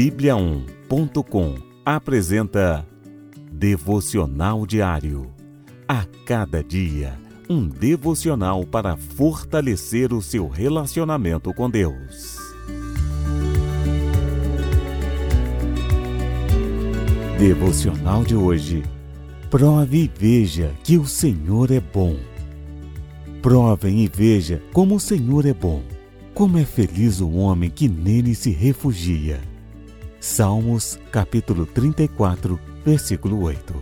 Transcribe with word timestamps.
Bíblia1.com 0.00 1.56
apresenta 1.84 2.88
Devocional 3.52 4.64
Diário. 4.64 5.30
A 5.86 6.06
cada 6.24 6.64
dia, 6.64 7.20
um 7.50 7.68
devocional 7.68 8.64
para 8.64 8.96
fortalecer 8.96 10.14
o 10.14 10.22
seu 10.22 10.48
relacionamento 10.48 11.52
com 11.52 11.68
Deus. 11.68 12.38
Devocional 17.38 18.24
de 18.24 18.34
hoje. 18.34 18.82
Prove 19.50 20.04
e 20.04 20.10
veja 20.18 20.72
que 20.82 20.96
o 20.96 21.04
Senhor 21.04 21.70
é 21.70 21.78
bom. 21.78 22.16
Provem 23.42 24.02
e 24.02 24.08
veja 24.08 24.62
como 24.72 24.94
o 24.94 25.00
Senhor 25.00 25.44
é 25.44 25.52
bom. 25.52 25.82
Como 26.32 26.56
é 26.56 26.64
feliz 26.64 27.20
o 27.20 27.32
homem 27.32 27.68
que 27.68 27.86
nele 27.86 28.34
se 28.34 28.48
refugia. 28.48 29.49
Salmos, 30.20 30.98
capítulo 31.10 31.64
34, 31.64 32.60
versículo 32.84 33.40
8. 33.42 33.74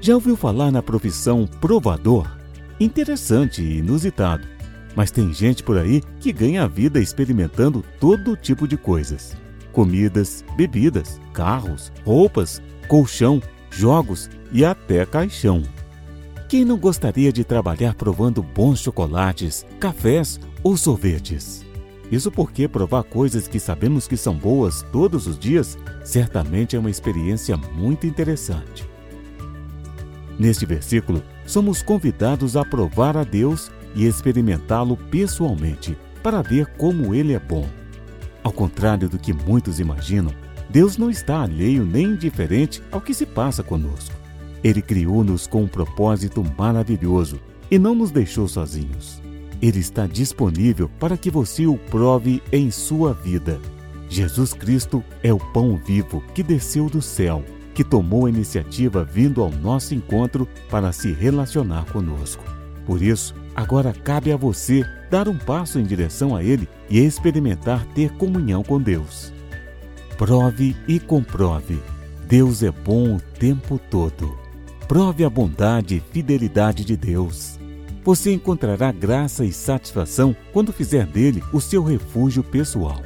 Já 0.00 0.14
ouviu 0.14 0.36
falar 0.36 0.70
na 0.70 0.80
profissão 0.80 1.48
provador? 1.60 2.30
Interessante 2.78 3.60
e 3.60 3.78
inusitado. 3.78 4.46
Mas 4.94 5.10
tem 5.10 5.34
gente 5.34 5.64
por 5.64 5.76
aí 5.76 6.00
que 6.20 6.32
ganha 6.32 6.62
a 6.62 6.68
vida 6.68 7.00
experimentando 7.00 7.84
todo 7.98 8.36
tipo 8.36 8.68
de 8.68 8.76
coisas: 8.76 9.36
comidas, 9.72 10.44
bebidas, 10.56 11.20
carros, 11.32 11.92
roupas, 12.04 12.62
colchão, 12.86 13.42
jogos 13.70 14.30
e 14.52 14.64
até 14.64 15.04
caixão. 15.04 15.64
Quem 16.48 16.64
não 16.64 16.78
gostaria 16.78 17.32
de 17.32 17.42
trabalhar 17.42 17.94
provando 17.94 18.44
bons 18.44 18.78
chocolates, 18.78 19.66
cafés 19.80 20.38
ou 20.62 20.76
sorvetes? 20.76 21.67
Isso 22.10 22.30
porque 22.30 22.66
provar 22.66 23.02
coisas 23.04 23.46
que 23.46 23.60
sabemos 23.60 24.08
que 24.08 24.16
são 24.16 24.34
boas 24.34 24.82
todos 24.90 25.26
os 25.26 25.38
dias 25.38 25.76
certamente 26.04 26.74
é 26.74 26.78
uma 26.78 26.90
experiência 26.90 27.56
muito 27.56 28.06
interessante. 28.06 28.88
Neste 30.38 30.64
versículo, 30.64 31.22
somos 31.46 31.82
convidados 31.82 32.56
a 32.56 32.64
provar 32.64 33.16
a 33.16 33.24
Deus 33.24 33.70
e 33.94 34.06
experimentá-lo 34.06 34.96
pessoalmente 34.96 35.98
para 36.22 36.42
ver 36.42 36.66
como 36.76 37.14
ele 37.14 37.34
é 37.34 37.38
bom. 37.38 37.68
Ao 38.42 38.52
contrário 38.52 39.08
do 39.08 39.18
que 39.18 39.32
muitos 39.32 39.80
imaginam, 39.80 40.32
Deus 40.70 40.96
não 40.96 41.10
está 41.10 41.42
alheio 41.42 41.84
nem 41.84 42.06
indiferente 42.06 42.82
ao 42.90 43.00
que 43.00 43.12
se 43.12 43.26
passa 43.26 43.62
conosco. 43.62 44.14
Ele 44.62 44.82
criou-nos 44.82 45.46
com 45.46 45.62
um 45.62 45.68
propósito 45.68 46.44
maravilhoso 46.56 47.40
e 47.70 47.78
não 47.78 47.94
nos 47.94 48.10
deixou 48.10 48.46
sozinhos. 48.46 49.20
Ele 49.60 49.80
está 49.80 50.06
disponível 50.06 50.88
para 51.00 51.16
que 51.16 51.30
você 51.30 51.66
o 51.66 51.76
prove 51.76 52.42
em 52.52 52.70
sua 52.70 53.12
vida. 53.12 53.60
Jesus 54.08 54.52
Cristo 54.52 55.02
é 55.22 55.32
o 55.32 55.38
pão 55.38 55.76
vivo 55.76 56.22
que 56.34 56.42
desceu 56.42 56.88
do 56.88 57.02
céu, 57.02 57.44
que 57.74 57.84
tomou 57.84 58.26
a 58.26 58.30
iniciativa 58.30 59.04
vindo 59.04 59.42
ao 59.42 59.50
nosso 59.50 59.94
encontro 59.94 60.48
para 60.70 60.92
se 60.92 61.12
relacionar 61.12 61.84
conosco. 61.92 62.42
Por 62.86 63.02
isso, 63.02 63.34
agora 63.54 63.92
cabe 63.92 64.32
a 64.32 64.36
você 64.36 64.82
dar 65.10 65.28
um 65.28 65.36
passo 65.36 65.78
em 65.78 65.84
direção 65.84 66.34
a 66.34 66.42
Ele 66.42 66.68
e 66.88 66.98
experimentar 66.98 67.84
ter 67.94 68.12
comunhão 68.12 68.62
com 68.62 68.80
Deus. 68.80 69.32
Prove 70.16 70.74
e 70.86 70.98
comprove. 70.98 71.78
Deus 72.26 72.62
é 72.62 72.70
bom 72.70 73.16
o 73.16 73.20
tempo 73.20 73.78
todo. 73.90 74.38
Prove 74.86 75.24
a 75.24 75.30
bondade 75.30 75.96
e 75.96 76.12
fidelidade 76.12 76.84
de 76.84 76.96
Deus. 76.96 77.58
Você 78.04 78.32
encontrará 78.32 78.90
graça 78.90 79.44
e 79.44 79.52
satisfação 79.52 80.34
quando 80.52 80.72
fizer 80.72 81.06
dele 81.06 81.42
o 81.52 81.60
seu 81.60 81.82
refúgio 81.82 82.42
pessoal. 82.42 83.02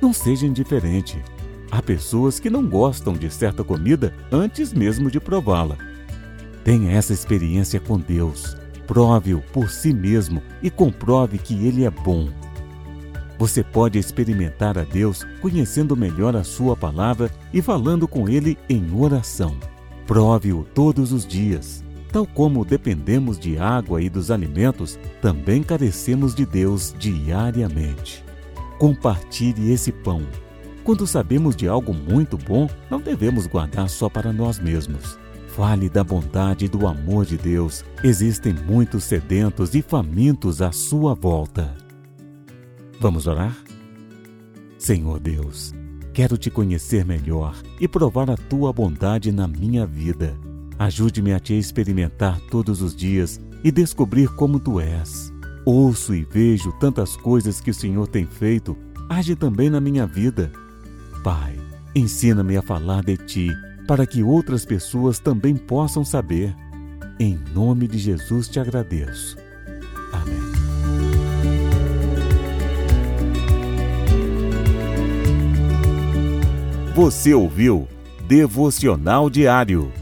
Não 0.00 0.12
seja 0.12 0.46
indiferente. 0.46 1.22
Há 1.70 1.80
pessoas 1.80 2.38
que 2.38 2.50
não 2.50 2.66
gostam 2.66 3.14
de 3.14 3.30
certa 3.30 3.64
comida 3.64 4.14
antes 4.30 4.72
mesmo 4.72 5.10
de 5.10 5.18
prová-la. 5.18 5.78
Tenha 6.64 6.92
essa 6.92 7.12
experiência 7.12 7.80
com 7.80 7.98
Deus. 7.98 8.56
Prove-o 8.86 9.40
por 9.52 9.70
si 9.70 9.94
mesmo 9.94 10.42
e 10.62 10.70
comprove 10.70 11.38
que 11.38 11.66
ele 11.66 11.84
é 11.84 11.90
bom. 11.90 12.28
Você 13.42 13.64
pode 13.64 13.98
experimentar 13.98 14.78
a 14.78 14.84
Deus 14.84 15.26
conhecendo 15.40 15.96
melhor 15.96 16.36
a 16.36 16.44
Sua 16.44 16.76
palavra 16.76 17.28
e 17.52 17.60
falando 17.60 18.06
com 18.06 18.28
Ele 18.28 18.56
em 18.68 18.94
oração. 18.94 19.56
Prove-o 20.06 20.64
todos 20.72 21.10
os 21.10 21.26
dias. 21.26 21.82
Tal 22.12 22.26
como 22.26 22.64
dependemos 22.64 23.38
de 23.38 23.58
água 23.58 24.02
e 24.02 24.10
dos 24.10 24.30
alimentos, 24.30 24.98
também 25.22 25.62
carecemos 25.62 26.34
de 26.34 26.44
Deus 26.44 26.94
diariamente. 26.98 28.22
Compartilhe 28.78 29.72
esse 29.72 29.90
pão. 29.90 30.22
Quando 30.84 31.06
sabemos 31.06 31.56
de 31.56 31.66
algo 31.66 31.94
muito 31.94 32.36
bom, 32.36 32.68
não 32.90 33.00
devemos 33.00 33.46
guardar 33.46 33.88
só 33.88 34.08
para 34.08 34.32
nós 34.32 34.58
mesmos. 34.58 35.18
Fale 35.48 35.88
da 35.88 36.04
bondade 36.04 36.66
e 36.66 36.68
do 36.68 36.86
amor 36.86 37.24
de 37.24 37.38
Deus. 37.38 37.84
Existem 38.04 38.52
muitos 38.52 39.04
sedentos 39.04 39.74
e 39.74 39.80
famintos 39.80 40.60
à 40.60 40.70
sua 40.70 41.14
volta. 41.14 41.74
Vamos 43.00 43.26
orar? 43.26 43.56
Senhor 44.78 45.18
Deus, 45.18 45.72
Quero 46.12 46.36
te 46.36 46.50
conhecer 46.50 47.06
melhor 47.06 47.56
e 47.80 47.88
provar 47.88 48.30
a 48.30 48.36
tua 48.36 48.70
bondade 48.70 49.32
na 49.32 49.48
minha 49.48 49.86
vida. 49.86 50.36
Ajude-me 50.78 51.32
a 51.32 51.40
te 51.40 51.54
experimentar 51.54 52.40
todos 52.50 52.82
os 52.82 52.94
dias 52.94 53.40
e 53.62 53.70
descobrir 53.70 54.28
como 54.34 54.58
tu 54.58 54.80
és. 54.80 55.32
Ouço 55.64 56.14
e 56.14 56.24
vejo 56.24 56.72
tantas 56.72 57.16
coisas 57.16 57.60
que 57.60 57.70
o 57.70 57.74
Senhor 57.74 58.08
tem 58.08 58.26
feito, 58.26 58.76
age 59.08 59.36
também 59.36 59.70
na 59.70 59.80
minha 59.80 60.06
vida. 60.06 60.50
Pai, 61.22 61.56
ensina-me 61.94 62.56
a 62.56 62.62
falar 62.62 63.04
de 63.04 63.16
ti, 63.16 63.50
para 63.86 64.06
que 64.06 64.22
outras 64.22 64.64
pessoas 64.64 65.18
também 65.18 65.56
possam 65.56 66.04
saber. 66.04 66.54
Em 67.20 67.38
nome 67.54 67.86
de 67.86 67.98
Jesus 67.98 68.48
te 68.48 68.58
agradeço. 68.58 69.36
Amém. 70.12 70.52
Você 76.94 77.32
ouviu 77.32 77.88
Devocional 78.26 79.30
Diário. 79.30 80.01